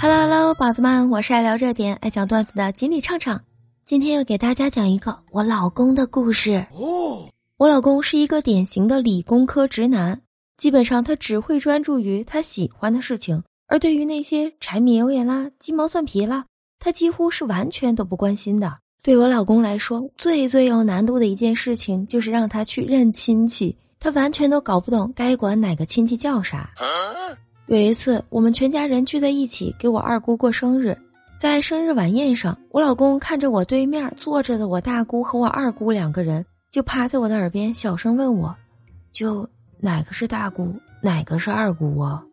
[0.00, 3.42] Hello Hello，宝子们，我是爱聊热点、爱讲段子的锦鲤畅畅。
[3.84, 6.64] 今天要给大家讲一个我老公的故事。
[6.72, 10.20] 哦，我老公是一个典型的理工科直男，
[10.56, 16.44] 基本上他只会专注于他喜欢的事情，而对于那些柴米油盐啦、鸡毛蒜皮啦，
[16.78, 18.72] 他几乎是完全都不关心的。
[19.02, 26.70] 对我老公来说，最最有难度的一件事情就是让他去认亲戚，他完全都搞不懂该管哪个亲戚叫啥。
[27.68, 30.96] 有一次，我们全家人聚在一起给我二姑过生日，
[31.36, 38.56] 在生日晚宴上，我老公看着我对面坐着的我大姑和我二姑两个人，就趴在我的耳边小声问我
[39.12, 39.46] ：“就
[39.80, 42.24] 哪个是大姑，哪个是二姑啊？”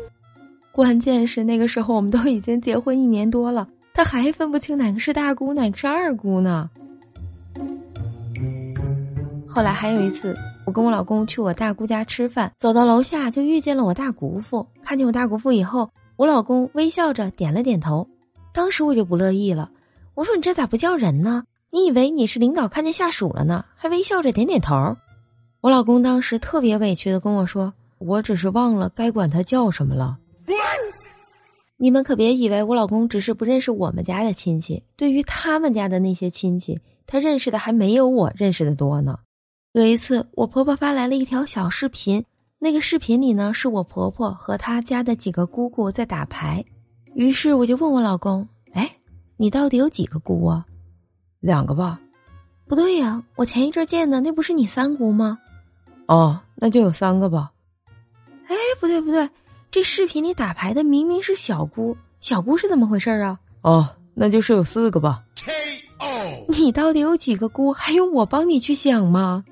[0.70, 6.68] 关键是那个时候我们都已经结婚一年多了，他还分不清哪个是大姑，哪个是二姑呢。
[9.48, 10.36] 后来还有一次。
[10.66, 14.66] 我跟我老公去我大姑家吃饭，走到楼下就遇见了我大姑父。
[14.82, 18.06] 看见我大姑父以后，我老公微笑着点了点头。
[18.52, 19.70] 当时我就不乐意了，
[20.14, 21.44] 我说：“你这咋不叫人呢？
[21.70, 23.64] 你以为你是领导看见下属了呢？
[23.76, 24.96] 还微笑着点点头。”
[25.62, 30.18] 我老公当时特别委屈的跟我说：“我只是忘了该管他叫什么了。”
[31.78, 39.18] 你们可别以为我老公只是不认识我们家的亲戚，对于他们家的那些亲戚，他认识的还没有我认识的多呢。
[39.76, 42.24] 有一次，我婆婆发来了一条小视频，
[42.58, 46.64] 那个视频里呢，是我婆婆和她家的几个姑姑在打牌。
[47.14, 48.90] 于是我就问我老公：“哎，
[49.36, 50.64] 你到底有几个姑啊？
[51.40, 52.00] 两个吧？
[52.66, 55.38] 不对呀，我前一阵见的那不是你三姑吗？
[56.06, 57.52] 哦，那就有三个吧？
[58.46, 59.28] 哎，不对不对，
[59.70, 63.38] 这视频里打牌的明明是小姑，小姑是怎么回事啊？
[63.60, 65.22] 哦，那就是有四个吧？
[66.48, 67.74] 你到底有几个姑？
[67.74, 69.44] 还用我帮你去想吗？”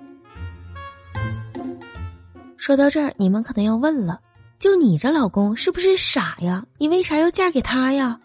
[2.64, 4.18] 说到这儿，你们可能要问了：
[4.58, 6.64] 就你这老公是不是傻呀？
[6.78, 8.18] 你为啥要嫁给他呀？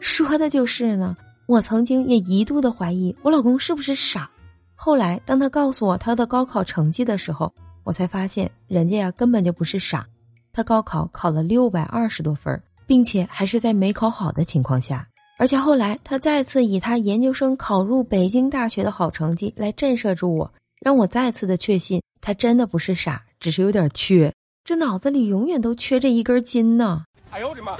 [0.00, 1.16] 说的就是呢。
[1.46, 4.28] 我曾经也一度的怀疑我老公是不是傻。
[4.74, 7.54] 后来当他告诉我他的高考成绩的时候，
[7.84, 10.04] 我才发现人家呀根本就不是傻。
[10.52, 15.06] 他高考考了六百二十多分，并且还是在没考好的情况下。
[15.38, 23.22] 而且后来他再次以他研究生考入北京大学的好成绩来震慑住我，让我再次的确信他真的不是傻。
[23.38, 27.04] 只是有点缺，这脑子里永远都缺这一根筋呢。
[27.30, 27.76] 哎呦我的妈！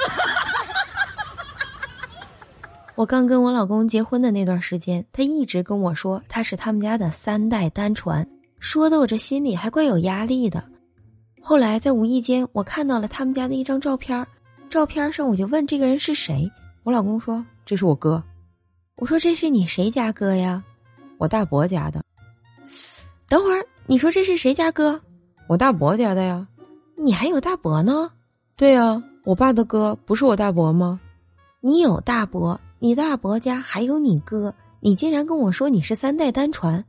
[2.94, 8.24] 我刚跟我老公结婚的那段时间，他一直跟我说他是他们家的三代单传，
[8.60, 10.62] 说的我这心里还怪有压力的。
[11.40, 14.24] 后来在无意间，我看到了他们家的一张照片，
[14.68, 16.48] 照片上我就问这个人是谁，
[16.84, 18.22] 我老公说这是我哥。
[18.94, 20.62] 我说这是你谁家哥呀？
[21.18, 22.00] 我大伯家的。
[23.28, 25.00] 等会儿你说这是谁家哥？
[25.46, 26.44] 我大伯家的呀，
[26.96, 28.10] 你还有大伯呢？
[28.56, 30.98] 对呀，我爸的哥不是我大伯吗？
[31.60, 36.84] 你有大伯，你大伯家还有你哥，你竟然跟我说你是三代单传？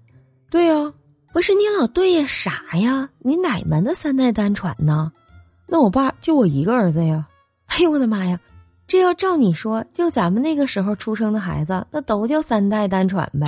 [0.50, 0.92] 对呀，
[1.32, 2.26] 不是你老对呀？
[2.26, 3.08] 啥呀？
[3.20, 5.12] 你哪门的三代单传呢？
[5.68, 7.28] 那我爸就我一个儿子呀！
[7.68, 8.40] 哎呦我的妈呀！
[8.88, 13.46] 这要照你说，就咱们那个时候出生的孩子，那都叫三代单传呗。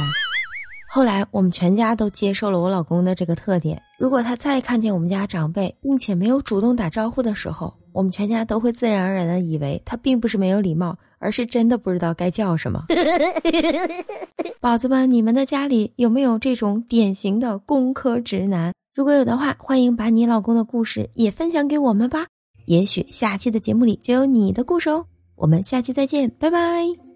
[0.91, 3.79] 后来我们全家都接受了我老公的这个特点。
[3.99, 12.85] 如果他再看见我们家长辈，并且没有主动打招呼的时候，我们全家都会自然而然的以为他并不是没有礼貌，而是真的不知道该叫什么。
[14.59, 18.73] 宝子们，你们的家里有没有这种典型的工科直男？
[18.95, 22.25] 如果有的话，欢迎把你老公的故事也分享给我们吧。
[22.65, 25.05] 也许下期的节目里就有你的故事哦。
[25.35, 27.08] 我们下期再见，拜拜。